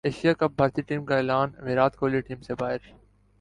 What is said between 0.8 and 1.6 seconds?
team کا اعلان